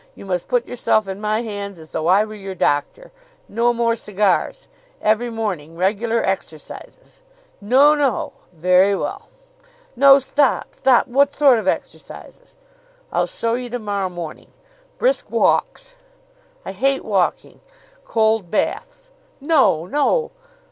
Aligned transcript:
You 0.15 0.25
must 0.25 0.47
put 0.47 0.65
yourself 0.65 1.07
in 1.07 1.21
my 1.21 1.43
hands 1.43 1.77
as 1.77 1.91
though 1.91 2.07
I 2.07 2.25
were 2.25 2.33
your 2.33 2.55
doctor. 2.55 3.11
No 3.47 3.71
more 3.71 3.95
cigars. 3.95 4.67
Every 4.99 5.29
morning 5.29 5.75
regular 5.77 6.23
exercises." 6.23 7.21
"No, 7.61 7.93
no!" 7.93 8.33
"Very 8.51 8.95
well!" 8.95 9.29
"No; 9.95 10.17
stop! 10.17 10.69
Stop! 10.73 11.05
What 11.05 11.35
sort 11.35 11.59
of 11.59 11.67
exercises?" 11.67 12.55
"I'll 13.11 13.27
show 13.27 13.53
you 13.53 13.69
to 13.69 13.77
morrow 13.77 14.09
morning. 14.09 14.49
Brisk 14.97 15.29
walks." 15.29 15.97
"I 16.65 16.71
hate 16.71 17.05
walking." 17.05 17.61
"Cold 18.03 18.49
baths." 18.49 19.11
"No, 19.39 19.85
no!" 19.85 20.31